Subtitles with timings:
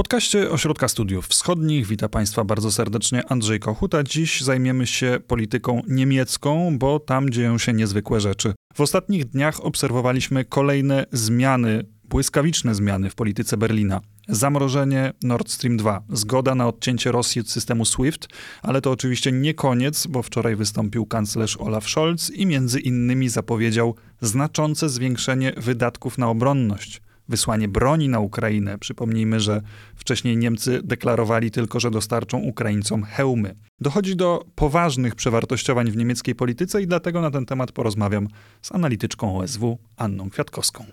[0.00, 4.02] podcaście Ośrodka Studiów Wschodnich witam Państwa bardzo serdecznie Andrzej Kochuta.
[4.02, 8.52] Dziś zajmiemy się polityką niemiecką, bo tam dzieją się niezwykłe rzeczy.
[8.74, 14.00] W ostatnich dniach obserwowaliśmy kolejne zmiany, błyskawiczne zmiany w polityce Berlina.
[14.28, 18.28] Zamrożenie Nord Stream 2, zgoda na odcięcie Rosji od systemu SWIFT,
[18.62, 23.94] ale to oczywiście nie koniec, bo wczoraj wystąpił kanclerz Olaf Scholz i między innymi zapowiedział
[24.20, 28.78] znaczące zwiększenie wydatków na obronność wysłanie broni na Ukrainę.
[28.78, 29.62] Przypomnijmy, że
[29.96, 33.56] wcześniej Niemcy deklarowali tylko, że dostarczą Ukraińcom hełmy.
[33.80, 38.28] Dochodzi do poważnych przewartościowań w niemieckiej polityce i dlatego na ten temat porozmawiam
[38.62, 40.84] z analityczką OSW Anną Kwiatkowską.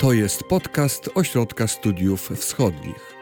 [0.00, 3.14] To jest podcast Ośrodka Studiów Wschodnich.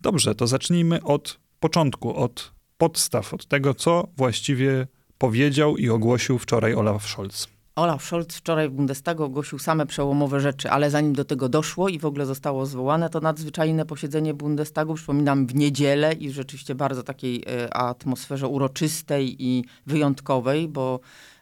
[0.00, 4.86] Dobrze, to zacznijmy od początku, od podstaw, od tego, co właściwie
[5.18, 7.48] powiedział i ogłosił wczoraj Olaf Scholz.
[7.76, 11.98] Olaf Scholz wczoraj w Bundestagu ogłosił same przełomowe rzeczy, ale zanim do tego doszło i
[11.98, 17.44] w ogóle zostało zwołane, to nadzwyczajne posiedzenie Bundestagu, przypominam, w niedzielę i rzeczywiście bardzo takiej
[17.46, 21.00] e, atmosferze uroczystej i wyjątkowej, bo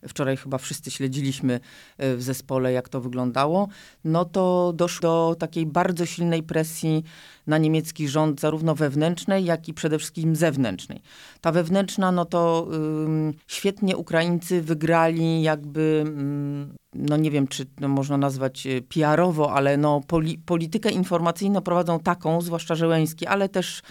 [0.08, 1.60] wczoraj chyba wszyscy śledziliśmy
[1.98, 3.68] e, w zespole, jak to wyglądało,
[4.04, 7.04] no to doszło do takiej bardzo silnej presji
[7.46, 11.00] na niemiecki rząd, zarówno wewnętrznej, jak i przede wszystkim zewnętrznej.
[11.40, 17.88] Ta wewnętrzna, no to ym, świetnie Ukraińcy wygrali jakby, ym, no nie wiem, czy no
[17.88, 23.82] można nazwać e, PR-owo, ale no poli politykę informacyjną prowadzą taką, zwłaszcza Żeleński, ale też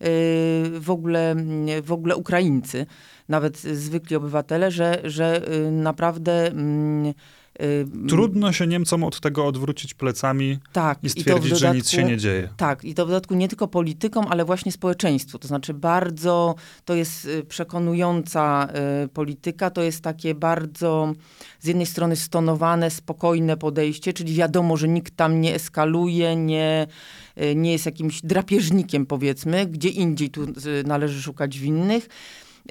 [0.00, 0.06] yy,
[0.80, 1.36] w ogóle,
[1.82, 2.86] w ogóle Ukraińcy,
[3.28, 7.14] nawet zwykli obywatele, że, że y, naprawdę mm,
[8.08, 12.04] Trudno się Niemcom od tego odwrócić plecami tak, i stwierdzić, i dodatku, że nic się
[12.04, 12.48] nie dzieje.
[12.56, 15.38] Tak, i to w dodatku nie tylko politykom, ale właśnie społeczeństwu.
[15.38, 18.68] To znaczy bardzo, to jest y, przekonująca
[19.04, 21.12] y, polityka, to jest takie bardzo
[21.60, 26.86] z jednej strony stonowane, spokojne podejście, czyli wiadomo, że nikt tam nie eskaluje, nie,
[27.42, 30.46] y, nie jest jakimś drapieżnikiem powiedzmy, gdzie indziej tu
[30.84, 32.08] należy szukać winnych.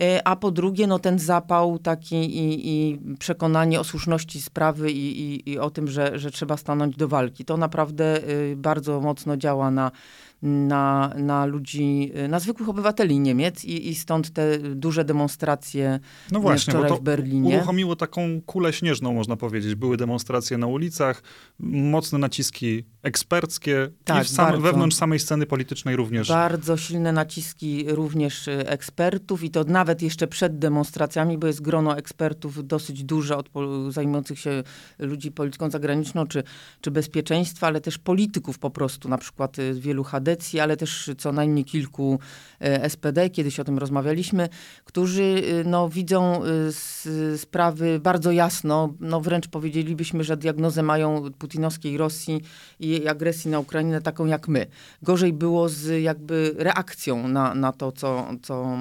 [0.01, 5.21] E, a po drugie no, ten zapał taki i, i przekonanie o słuszności sprawy i,
[5.21, 7.45] i, i, o tym, że, że trzeba stanąć do walki.
[7.45, 9.91] To naprawdę y, bardzo mocno działa na
[10.41, 15.99] na, na ludzi, na zwykłych obywateli Niemiec i, i stąd te duże demonstracje
[16.31, 17.55] no właśnie, wczoraj bo to w Berlinie.
[17.55, 19.75] uruchomiło taką kulę śnieżną, można powiedzieć.
[19.75, 21.23] Były demonstracje na ulicach,
[21.59, 26.27] mocne naciski eksperckie tak, i sam, wewnątrz samej sceny politycznej również.
[26.27, 31.97] Bardzo silne naciski również y, ekspertów i to nawet jeszcze przed demonstracjami, bo jest grono
[31.97, 33.49] ekspertów dosyć duże od
[33.89, 34.63] zajmujących się
[34.99, 36.43] ludzi polityką zagraniczną czy,
[36.81, 40.26] czy bezpieczeństwa, ale też polityków po prostu, na przykład y, wielu HD
[40.61, 42.19] Ale też co najmniej kilku
[42.59, 44.49] e, SPD, kiedyś o tym rozmawialiśmy,
[44.85, 51.97] którzy e, no, widzą e, sprawy bardzo jasno, no, wręcz powiedzielibyśmy, że diagnozę mają putinowskiej
[51.97, 52.41] Rosji
[52.79, 54.65] i agresji na Ukrainę taką jak my.
[55.01, 58.77] Gorzej było z jakby reakcją na, na to, co, co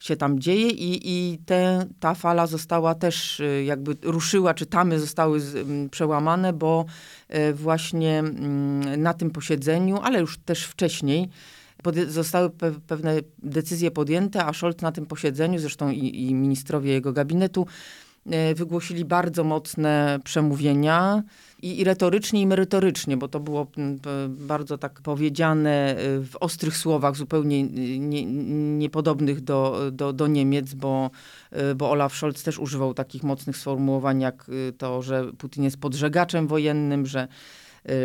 [0.00, 5.00] się tam dzieje i, i te, ta fala została też y, jakby ruszyła, czy tamy
[5.00, 6.84] zostały z, przełamane, bo
[7.34, 11.28] y, właśnie mm, na tym posiedzeniu, ale już też wcześniej,
[12.08, 17.12] zostały pe pewne decyzje podjęte, a Scholz na tym posiedzeniu, zresztą i, i ministrowie jego
[17.12, 17.66] gabinetu,
[18.54, 21.22] wygłosili bardzo mocne przemówienia
[21.62, 23.66] i, i retorycznie, i merytorycznie, bo to było
[24.28, 27.62] bardzo tak powiedziane y, w ostrych słowach, zupełnie
[28.78, 31.10] niepodobnych nie do, do, do Niemiec, bo,
[31.76, 37.06] bo Olaf Scholz też używał takich mocnych sformułowań, jak to, że Putin jest podżegaczem wojennym,
[37.06, 37.28] że,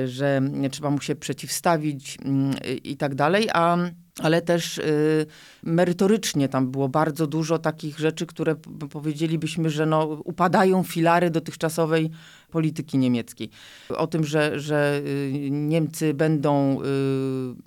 [0.06, 0.42] że
[0.72, 3.78] trzeba mu się przeciwstawić mm, i tak dalej, a
[4.20, 5.26] ale też y,
[5.64, 8.56] merytorycznie tam było bardzo dużo takich rzeczy, które
[8.92, 12.12] powiedzielibyśmy, że no, upadają filary dotychczasowej
[12.52, 13.50] polityki niemieckiej.
[13.90, 16.86] O tym, że, że y, Niemcy będą y,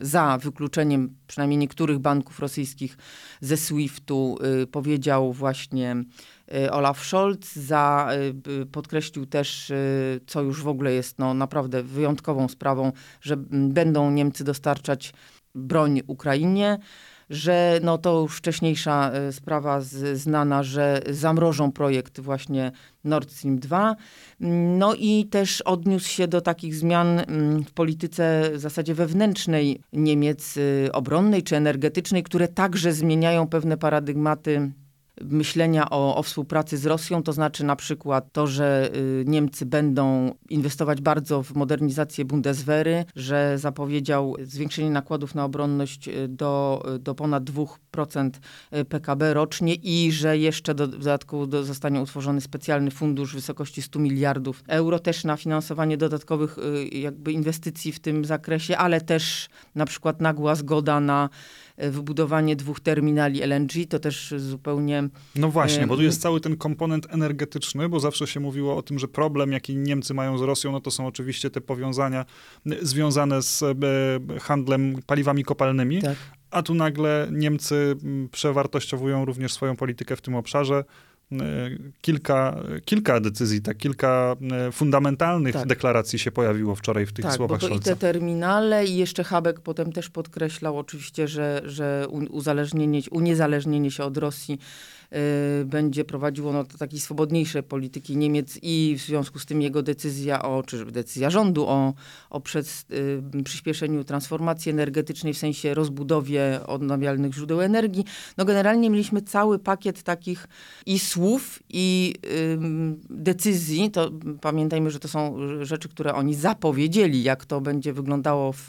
[0.01, 2.97] za wykluczeniem przynajmniej niektórych banków rosyjskich
[3.41, 5.97] ze SWIFT-u, y, powiedział właśnie
[6.71, 7.53] Olaf Scholz.
[7.53, 8.09] Za,
[8.73, 9.73] podkreślił też,
[10.27, 15.13] co już w ogóle jest no, naprawdę wyjątkową sprawą, że będą Niemcy dostarczać
[15.55, 16.79] broń Ukrainie
[17.31, 22.73] że no to już wcześniejsza sprawa z, znana, że zamrożą projekt właśnie
[23.05, 23.97] Nord Stream 2.
[24.41, 30.57] No i też odniósł się do takich zmian mm, w polityce w zasadzie wewnętrznej Niemiec,
[30.57, 34.73] y, obronnej czy energetycznej, które także zmieniają pewne paradygmaty
[35.25, 40.35] myślenia o, o współpracy z Rosją, to znaczy na przykład to, że y, Niemcy będą
[40.49, 47.45] inwestować bardzo w modernizację Bundeswehry, że zapowiedział zwiększenie nakładów na obronność y, do, do ponad
[47.45, 48.31] 2%
[48.89, 53.83] PKB rocznie i że jeszcze do, w dodatku do, zostanie utworzony specjalny fundusz w wysokości
[53.83, 56.57] 100 miliardów euro też na finansowanie dodatkowych
[56.93, 61.29] jakby inwestycji w tym zakresie, ale też na przykład nagła zgoda na
[61.79, 65.09] wybudowanie dwóch terminali LNG, to też zupełnie...
[65.35, 68.99] No właśnie, bo tu jest cały ten komponent energetyczny, bo zawsze się mówiło o tym,
[68.99, 72.25] że problem, jaki Niemcy mają z Rosją, no to są oczywiście te powiązania
[72.83, 76.17] związane z e, handlem paliwami kopalnymi, tak.
[76.51, 77.97] a tu nagle Niemcy
[78.33, 80.85] przewartościowują również swoją politykę w tym obszarze.
[81.33, 81.71] E,
[82.01, 85.69] kilka, kilka decyzji, tak, kilka e, fundamentalnych tak.
[85.69, 87.75] deklaracji się pojawiło wczoraj w tych tak, słowach bo to.
[87.75, 94.05] I te terminale i jeszcze Habek potem też podkreślał oczywiście, że, że uzależnienie, uniezależnienie się
[94.05, 94.59] od Rosji
[95.61, 99.83] Y, będzie prowadziło no, do takiej swobodniejszej polityki Niemiec i w związku z tym jego
[99.83, 101.95] decyzja o, czy decyzja rządu o,
[102.31, 102.87] o przed,
[103.39, 108.05] y, przyspieszeniu transformacji energetycznej w sensie rozbudowie odnawialnych źródeł energii.
[108.37, 110.49] No generalnie mieliśmy cały pakiet takich
[110.87, 111.18] i słów,
[111.69, 112.59] i y,
[113.11, 113.91] decyzji.
[113.91, 114.11] To
[114.41, 118.69] pamiętajmy, że to są rzeczy, które oni zapowiedzieli, jak to będzie wyglądało w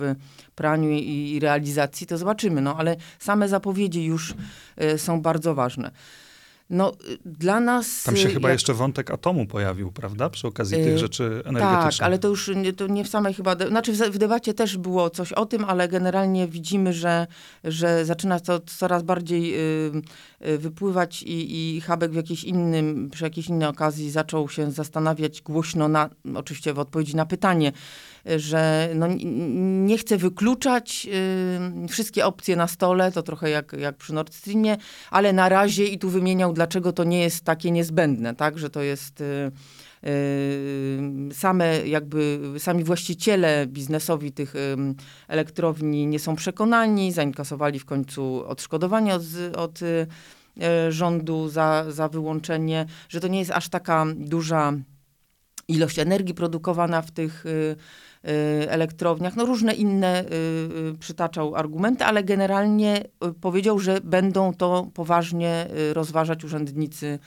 [0.55, 2.61] praniu i, i realizacji, to zobaczymy.
[2.61, 4.33] No ale same zapowiedzi już
[4.93, 5.91] y, są bardzo ważne.
[6.69, 6.91] No,
[7.25, 8.03] dla nas...
[8.03, 8.55] Tam się y, chyba jak...
[8.55, 10.29] jeszcze wątek atomu pojawił, prawda?
[10.29, 11.97] Przy okazji tych y, rzeczy energetycznych.
[11.97, 13.55] Tak, ale to już nie, to nie w samej chyba...
[13.55, 17.27] Znaczy w, debacie też było coś o tym, ale generalnie widzimy, że,
[17.63, 19.91] że zaczyna to coraz bardziej y,
[20.47, 25.41] y, wypływać i, i Habek w jakiejś innym, przy jakiejś innej okazji zaczął się zastanawiać
[25.41, 27.71] głośno, na, oczywiście w odpowiedzi na pytanie,
[28.37, 29.07] że no,
[29.85, 31.07] nie chce wykluczać
[31.83, 34.77] y, wszystkie opcje na stole, to trochę jak, jak przy Nord Streamie,
[35.11, 38.81] ale na razie i tu wymieniał, dlaczego to nie jest takie niezbędne, tak, że to
[38.81, 39.21] jest...
[39.21, 39.51] Y,
[40.07, 44.53] y same jakby, sami właściciele biznesowi tych
[45.27, 49.21] elektrowni nie są przekonani, zainkasowali w końcu odszkodowanie od,
[49.57, 50.07] od y,
[50.89, 54.73] rządu za, za wyłączenie, że to nie jest aż taka duża
[55.67, 57.75] ilość energii produkowana w tych y, Y,
[58.67, 60.27] elektrowniach, no różne inne y,
[60.93, 63.03] y, przytaczał argumenty, ale generalnie
[63.41, 67.19] powiedział, że będą to poważnie rozważać urzędnicy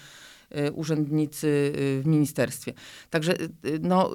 [0.74, 2.72] urzędnicy w ministerstwie.
[3.10, 3.34] Także
[3.80, 4.10] no,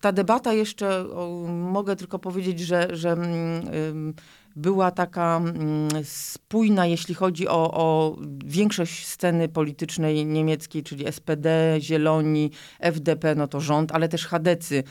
[0.00, 1.04] ta debata jeszcze,
[1.48, 4.14] mogę tylko powiedzieć, że, że mm,
[4.56, 12.50] była taka mm, spójna, jeśli chodzi o, o większość sceny politycznej niemieckiej, czyli SPD, Zieloni,
[12.80, 14.84] FDP, no to rząd, ale też Chadecy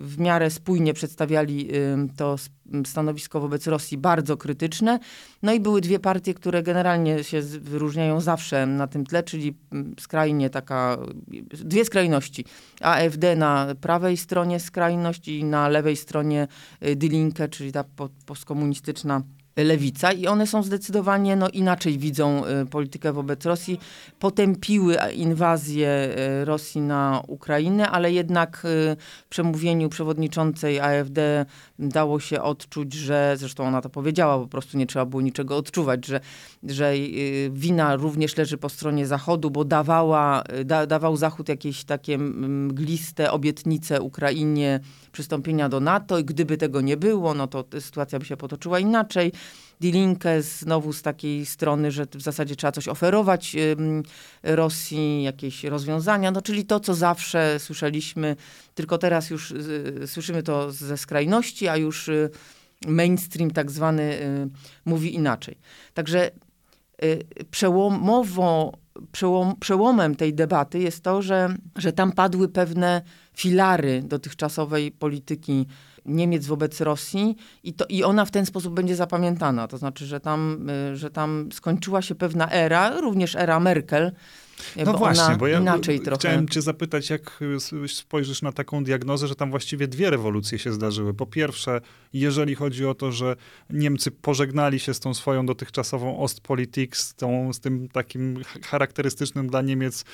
[0.00, 1.68] w miarę spójnie przedstawiali
[2.16, 2.36] to
[2.84, 4.98] stanowisko wobec Rosji bardzo krytyczne.
[5.42, 9.56] No i były dwie partie, które generalnie się wyróżniają zawsze na tym tle, czyli
[10.00, 10.98] skrajnie taka,
[11.52, 12.44] dwie skrajności.
[12.80, 16.48] AfD na prawej stronie skrajność i na lewej stronie
[16.86, 17.84] y, Die Linke, czyli ta
[18.26, 19.22] postkomunistyczna
[19.64, 23.80] lewica i one są zdecydowanie no, inaczej widzą y, politykę wobec Rosji.
[24.18, 26.08] Potępiły inwazję
[26.40, 31.46] y, Rosji na Ukrainę, ale jednak y, w przemówieniu przewodniczącej AfD
[31.78, 36.06] dało się odczuć, że zresztą ona to powiedziała, po prostu nie trzeba było niczego odczuwać,
[36.06, 36.20] że,
[36.62, 36.94] że
[37.50, 44.02] wina również leży po stronie Zachodu, bo dawała, da, dawał Zachód jakieś takie mgliste obietnice
[44.02, 44.80] Ukrainie
[45.12, 49.32] przystąpienia do NATO i gdyby tego nie było, no to sytuacja by się potoczyła inaczej.
[49.80, 53.56] Die Linke znowu z takiej strony, że w zasadzie trzeba coś oferować
[54.42, 58.36] Rosji, jakieś rozwiązania, no czyli to, co zawsze słyszeliśmy,
[58.74, 59.54] tylko teraz już
[60.06, 62.30] słyszymy to ze skrajności, a już y,
[62.86, 64.48] mainstream tak zwany y,
[64.84, 65.58] mówi inaczej.
[65.94, 66.30] Także
[67.04, 68.72] y, przełomowo,
[69.12, 73.02] przełom, przełomem tej debaty jest to, że, że tam padły pewne
[73.34, 75.66] filary dotychczasowej polityki
[76.08, 79.68] Niemiec wobec Rosji i, to, i ona w ten sposób będzie zapamiętana.
[79.68, 84.12] To znaczy, że tam, y, że tam skończyła się pewna era, również era Merkel,
[84.76, 86.18] no bo właśnie, bo ja inaczej trochę.
[86.18, 87.40] chciałem cię zapytać, jak
[87.86, 91.14] spojrzysz na taką diagnozę, że tam właściwie dwie rewolucje się zdarzyły.
[91.14, 91.80] Po pierwsze,
[92.12, 93.36] jeżeli chodzi o to, że
[93.70, 99.62] Niemcy pożegnali się z tą swoją dotychczasową Ostpolitik, z, tą, z tym takim charakterystycznym dla
[99.62, 100.04] Niemiec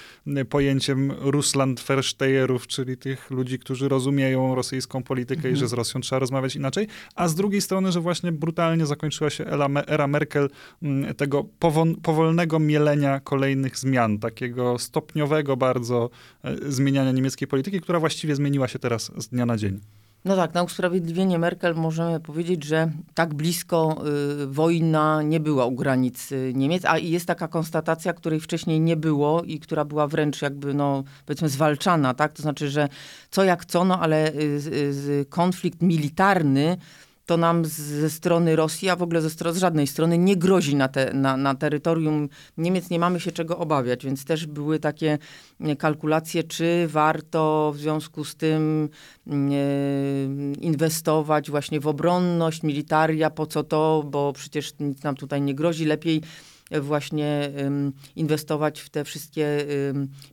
[0.49, 5.55] pojęciem Russlandversteherów, czyli tych ludzi, którzy rozumieją rosyjską politykę mhm.
[5.55, 9.31] i że z Rosją trzeba rozmawiać inaczej, a z drugiej strony, że właśnie brutalnie zakończyła
[9.31, 9.45] się
[9.87, 10.51] era, Merkel
[11.17, 11.45] tego
[12.03, 16.11] powolnego mielenia kolejnych zmian, tak takiego stopniowego bardzo
[16.45, 19.81] e, zmieniania niemieckiej polityki, która właściwie zmieniła się teraz z dnia na dzień.
[20.25, 24.05] No tak, na usprawiedliwienie Merkel możemy powiedzieć, że tak blisko
[24.43, 29.43] y, wojna nie była u granic Niemiec, a jest taka konstatacja, której wcześniej nie było
[29.43, 32.33] i która była wręcz jakby, no powiedzmy, zwalczana, tak?
[32.33, 32.89] To znaczy, że
[33.31, 34.61] co jak co, no ale y,
[35.09, 36.77] y, konflikt militarny
[37.27, 40.89] to nam ze strony Rosji, a w ogóle ze z żadnej strony nie grozi na,
[40.89, 42.29] te, na, na terytorium.
[42.57, 45.19] Niemiec, nie mamy się czego obawiać, więc też były takie
[45.61, 48.89] e, kalkulacje, czy warto w związku z tym
[49.27, 49.33] e,
[50.61, 55.85] inwestować właśnie w obronność, militaria, po co to, bo przecież nic nam tutaj nie grozi,
[55.85, 56.23] lepiej
[56.81, 57.51] właśnie
[58.17, 59.67] inwestować w te wszystkie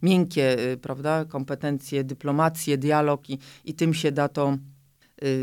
[0.01, 4.57] miękkie, y, prawda, kompetencje, dyplomację, dialog i, i tym się da to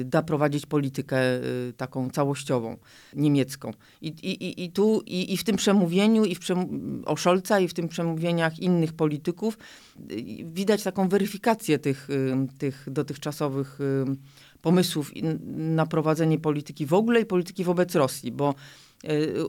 [0.04, 1.36] da prowadzić politykę
[1.68, 2.76] y, taką całościową,
[3.14, 3.72] niemiecką.
[4.00, 7.68] I, i, i tu, i, i w tym przemówieniu, i w przem o Scholza, i
[7.68, 9.58] w tym przemówieniach innych polityków
[10.10, 12.08] y, widać taką weryfikację tych,
[12.58, 13.78] tych dotychczasowych
[14.62, 15.12] pomysłów
[15.56, 18.85] na prowadzenie polityki w ogóle i polityki wobec Rosji, bo Y,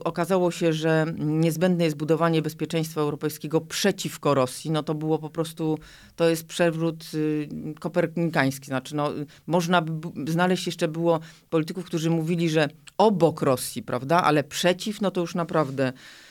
[0.04, 5.78] okazało się, że niezbędne jest budowanie bezpieczeństwa europejskiego przeciwko Rosji, no to było po prostu,
[6.16, 7.48] to jest przewrót y,
[7.80, 8.66] kopernikański.
[8.66, 9.10] Znaczy, no,
[9.46, 15.10] można by znaleźć jeszcze było polityków, którzy mówili, że obok Rosji, prawda, ale przeciw, no
[15.10, 16.27] to już naprawdę y,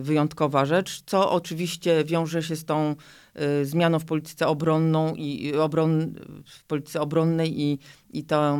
[0.00, 2.96] wyjątkowa rzecz, co oczywiście wiąże się z tą
[3.38, 6.14] Y, zmianą w polityce obronną i obron,
[6.46, 7.78] w polityce obronnej i,
[8.10, 8.58] i to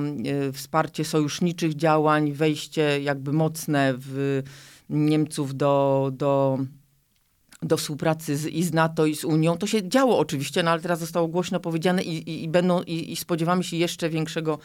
[0.48, 4.42] y, wsparcie sojuszniczych działań, wejście jakby mocne w
[4.90, 6.58] Niemców do, do
[7.62, 9.56] do współpracy z, i z NATO, i z Unią.
[9.56, 13.12] To się działo oczywiście, no ale teraz zostało głośno powiedziane i, i, i będą, i,
[13.12, 14.58] i, spodziewamy się jeszcze większego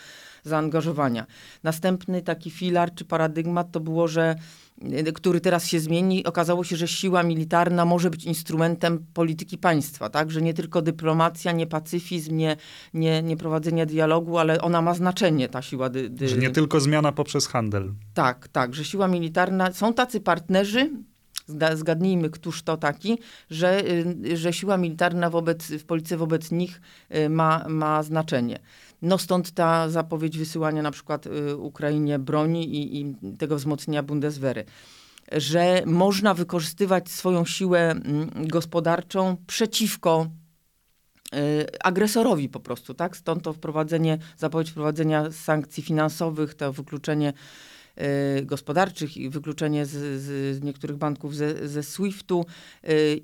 [0.45, 1.25] zaangażowania.
[1.63, 4.35] Następny taki filar czy paradygmat to było, że
[4.83, 10.09] Y, który teraz się zmieni, okazało się, że siła militarna może być instrumentem polityki państwa,
[10.09, 10.31] tak?
[10.31, 12.57] Że nie tylko dyplomacja, nie pacyfizm, nie,
[12.93, 15.89] nie, nie prowadzenie dialogu, ale ona ma znaczenie, ta siła.
[15.89, 16.27] Dy, dy...
[16.27, 17.93] Że nie tylko zmiana poprzez handel.
[18.13, 20.91] Tak, tak, że siła militarna, są tacy partnerzy,
[21.73, 23.81] zgadnijmy, któż to taki, że,
[24.25, 26.81] y, że siła militarna wobec, w polityce wobec nich
[27.15, 28.59] y, ma, ma znaczenie.
[29.05, 34.65] No stąd ta zapowiedź wysyłania na przykład y, Ukrainie broni i, i tego wzmocnienia Bundeswehry
[35.31, 37.95] że można wykorzystywać swoją siłę
[38.35, 40.27] gospodarczą przeciwko
[41.35, 41.37] y,
[41.83, 43.17] agresorowi po prostu, tak?
[43.17, 47.33] Stąd to wprowadzenie, zapowiedź wprowadzenia sankcji finansowych, to wykluczenie
[48.39, 52.45] y, gospodarczych i wykluczenie z, z, niektórych banków ze, ze SWIFT-u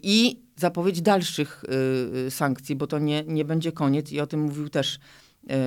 [0.03, 1.63] i zapowiedź dalszych
[2.29, 4.99] sankcji, bo to nie, nie będzie koniec i o tym mówił też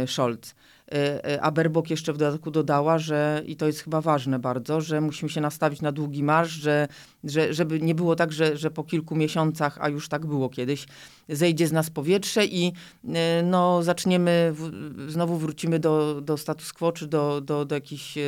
[0.07, 0.55] Scholz.
[0.93, 4.81] E, e, a Berbok jeszcze w dodatku dodała, że, i to jest chyba ważne bardzo,
[4.81, 6.89] że musimy się nastawić na długi marsz, że,
[7.25, 10.87] że, żeby nie było tak, że, że po kilku miesiącach, a już tak było kiedyś,
[11.29, 12.73] zejdzie z nas powietrze i
[13.45, 14.71] no, zaczniemy, w,
[15.09, 18.19] znowu wrócimy do, do status quo, czy do, do, do jakichś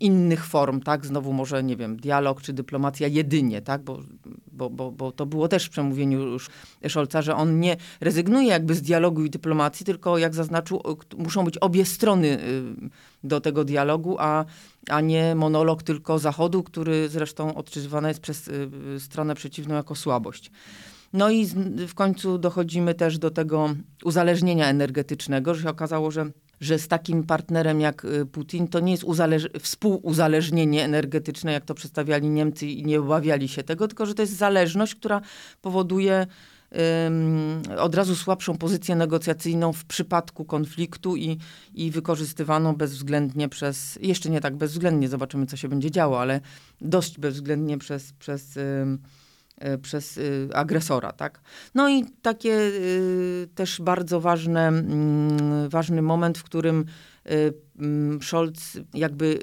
[0.00, 1.06] innych form, tak?
[1.06, 3.82] Znowu może, nie wiem, dialog czy dyplomacja jedynie, tak?
[3.82, 4.00] Bo,
[4.52, 6.50] bo, bo, bo to było też w przemówieniu już
[6.88, 10.82] Scholza, że on nie rezygnuje jakby z dialogu i dyplomacji, tylko jak zaznaczył,
[11.18, 12.62] muszą być obie strony y,
[13.24, 14.44] do tego dialogu, a,
[14.88, 20.50] a nie monolog tylko Zachodu, który zresztą odczytywany jest przez y, stronę przeciwną jako słabość.
[21.12, 21.46] No i
[21.88, 27.24] w końcu dochodzimy też do tego uzależnienia energetycznego, że się okazało, że że z takim
[27.24, 32.84] partnerem jak y, Putin to nie jest uzależ- współuzależnienie energetyczne, jak to przedstawiali Niemcy i
[32.84, 35.20] nie obawiali się tego, tylko że to jest zależność, która
[35.62, 36.26] powoduje
[37.78, 41.38] od razu słabszą pozycję negocjacyjną w przypadku konfliktu i,
[41.74, 46.40] i wykorzystywaną bezwzględnie przez, jeszcze nie tak bezwzględnie, zobaczymy co się będzie działo, ale
[46.80, 48.58] dość bezwzględnie przez, przez
[49.82, 51.40] przez y, agresora, tak?
[51.74, 56.84] No i takie y, też bardzo ważne, mm, ważny moment, w którym
[57.30, 59.38] y, mm, Scholz jakby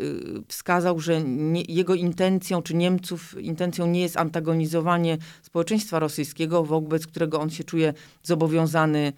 [0.47, 7.39] wskazał, że nie, jego intencją, czy Niemców intencją nie jest antagonizowanie społeczeństwa rosyjskiego, wobec którego
[7.39, 7.93] on się czuje
[8.23, 9.13] zobowiązany.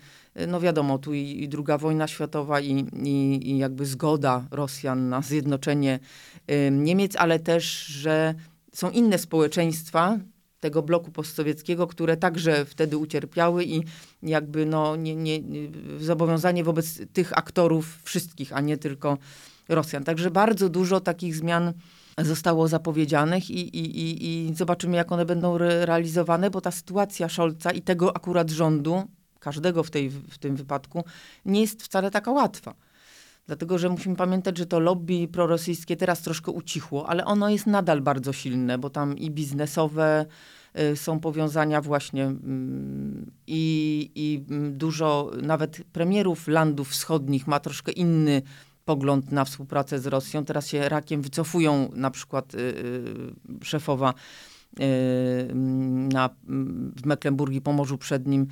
[0.48, 5.22] No wiadomo, tu i, i druga wojna światowa i, i, i, jakby zgoda Rosjan na
[5.22, 6.00] zjednoczenie
[6.72, 8.36] Niemiec, ale też, że
[8.74, 10.20] są inne społeczeństwa,
[10.60, 13.84] tego bloku postsowieckiego, które także wtedy ucierpiały i
[14.24, 15.40] jakby no, nie, nie,
[16.00, 19.18] zobowiązanie wobec tych aktorów wszystkich, a nie tylko
[19.70, 20.04] Rosjan.
[20.04, 21.74] Także bardzo dużo takich zmian
[22.18, 27.30] zostało zapowiedzianych i, i, i, i zobaczymy, jak one będą re realizowane, bo ta sytuacja
[27.30, 29.04] Scholza i tego akurat rządu,
[29.40, 31.04] każdego w, tej, w tym wypadku,
[31.46, 32.76] nie jest wcale taka łatwa.
[33.48, 38.02] Dlatego, że musimy pamiętać, że to lobby prorosyjskie teraz troszkę ucichło, ale ono jest nadal
[38.02, 40.26] bardzo silne, bo tam i biznesowe,
[40.80, 47.92] y, są powiązania właśnie mm, i, i mm, dużo nawet premierów landów wschodnich ma troszkę
[47.92, 48.42] inny
[48.86, 50.46] pogląd na współpracę z Rosją.
[50.46, 54.14] Teraz się rakiem wycofują na przykład y, y, szefowa
[56.04, 56.30] na,
[56.96, 58.48] w Mecklenburgii, Pomorzu Przednim,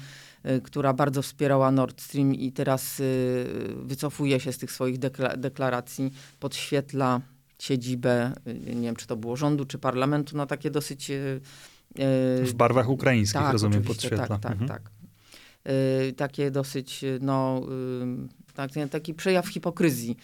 [0.63, 3.01] która bardzo wspierała Nord Stream i teraz
[3.75, 4.99] wycofuje się z tych swoich
[5.37, 7.21] deklaracji, podświetla
[7.59, 8.31] siedzibę,
[8.65, 11.11] nie wiem, czy to było rządu, czy parlamentu, no takie dosyć...
[12.43, 14.27] W barwach ukraińskich, tak, rozumiem, podświetla.
[14.27, 14.69] Tak, tak, mhm.
[14.69, 14.91] tak.
[16.17, 17.61] Takie dosyć, no,
[18.53, 20.17] tak, taki przejaw hipokryzji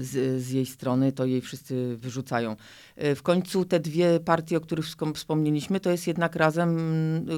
[0.00, 2.56] z, z, jej strony, to jej wszyscy wyrzucają.
[2.96, 6.76] E, w końcu te dwie partie, o których wspomnieliśmy, to jest jednak razem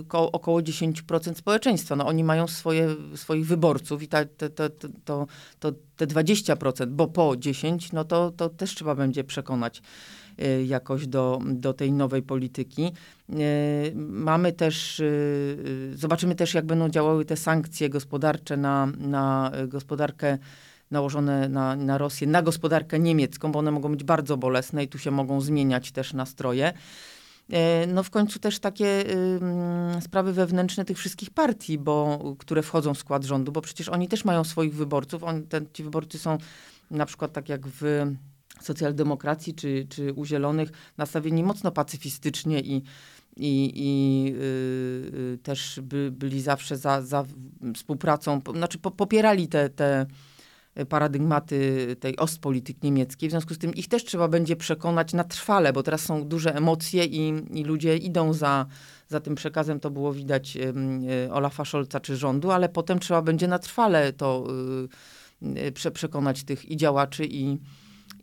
[0.09, 1.97] ko około 10% społeczeństwa.
[1.97, 4.71] No, oni mają swoje, swoich wyborców i ta, te, te,
[5.05, 5.27] to,
[5.59, 9.83] to, te 20%, bo po 10, no to, to też trzeba będzie przekonać
[10.39, 12.83] e, jakoś do, do tej nowej polityki.
[12.83, 13.35] E,
[13.95, 15.03] mamy też,
[15.95, 20.39] zobaczymy też, jak będą działały te sankcje gospodarcze na, na gospodarkę
[20.91, 24.99] nałożone na, na Rosję, na gospodarkę niemiecką, bo one mogą być bardzo bolesne i tu
[24.99, 26.73] się mogą zmieniać też nastroje.
[27.53, 29.05] E, no w końcu też takie
[30.01, 34.25] sprawy wewnętrzne tych wszystkich partii, bo, które wchodzą w skład rządu, bo przecież oni też
[34.25, 35.25] mają swoich wyborców.
[35.25, 36.39] On, ten, ci wyborcy są
[36.91, 38.07] na przykład tak jak w
[38.61, 42.83] socjaldemokracji czy, czy u Zielonych nastawieni mocno pacyfistycznie i,
[43.37, 44.39] i, i y,
[45.35, 47.25] y, też by, byli zawsze za, za
[47.75, 50.07] współpracą, znaczy po, popierali te, te
[50.85, 53.29] paradygmaty tej Ostpolityk niemieckiej.
[53.29, 56.55] W związku z tym ich też trzeba będzie przekonać na trwale, bo teraz są duże
[56.55, 58.67] emocje i, i ludzie idą za,
[59.09, 59.81] za tym przekazem.
[59.81, 60.57] To było widać
[61.27, 64.47] y, Olafa Scholza czy rządu, ale potem trzeba będzie na trwale to
[65.43, 67.59] y, y, prze, przekonać tych i działaczy, i,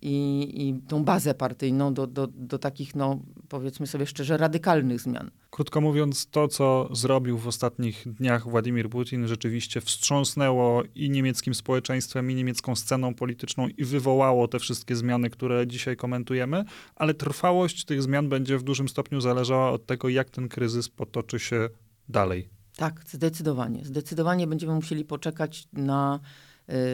[0.01, 3.19] i, i tą bazę partyjną do, do, do takich, no
[3.49, 5.31] powiedzmy sobie szczerze, radykalnych zmian.
[5.53, 12.31] Krótko mówiąc, to co zrobił w ostatnich dniach Władimir Putin rzeczywiście wstrząsnęło i niemieckim społeczeństwem,
[12.31, 16.63] i niemiecką sceną polityczną i wywołało te wszystkie zmiany, które dzisiaj komentujemy,
[16.95, 21.39] ale trwałość tych zmian będzie w dużym stopniu zależała od tego, jak ten kryzys potoczy
[21.39, 21.69] się
[22.09, 22.49] dalej.
[22.75, 23.85] Tak, zdecydowanie.
[23.85, 26.19] Zdecydowanie będziemy musieli poczekać na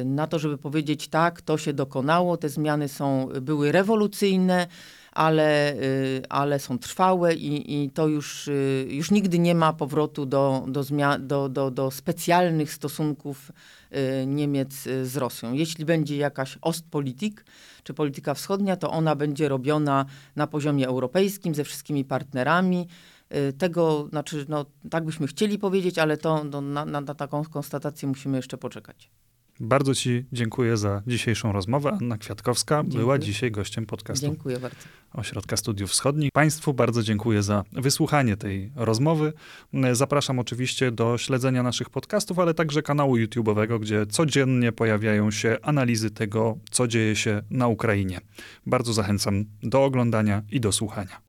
[0.06, 4.68] na to, żeby powiedzieć tak, to się dokonało, te zmiany są, były rewolucyjne,
[5.12, 10.26] ale, y, ale są trwałe i, i to już, y, już nigdy nie ma powrotu
[10.26, 13.52] do, do, zmian, do, do, do specjalnych stosunków
[14.28, 15.54] Niemiec z Rosją.
[15.54, 17.46] Jeśli będzie jakaś Ostpolitik,
[17.84, 20.06] czy polityka wschodnia, to ona będzie robiona
[20.36, 22.88] na poziomie europejskim ze wszystkimi partnerami.
[23.58, 28.08] Tego, znaczy, no, tak byśmy chcieli powiedzieć, ale to no, na, na, na taką konstatację
[28.08, 29.10] musimy jeszcze poczekać.
[29.60, 31.98] Bardzo Ci dziękuję za dzisiejszą rozmowę.
[32.02, 33.00] Anna Kwiatkowska dziękuję.
[33.00, 34.78] była dzisiaj gościem podcastu dziękuję bardzo.
[35.14, 36.32] Ośrodka Studiów Wschodnich.
[36.32, 39.34] Państwu bardzo dziękuję za wysłuchanie tej rozmowy.
[39.92, 46.12] Zapraszam oczywiście do śledzenia naszych podcastów, ale także kanału YouTube'owego, gdzie codziennie pojawiają się analizy
[46.12, 48.22] tego, co dzieje się na Ukrainie.
[48.66, 51.29] Bardzo zachęcam do oglądania i do słuchania.